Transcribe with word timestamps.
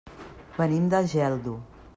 Venim 0.55 0.89
de 0.95 1.05
Geldo. 1.15 1.57